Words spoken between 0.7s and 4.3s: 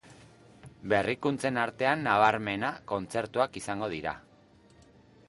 Berrikuntzen artean nabarmenena, kontzertuak izango dira.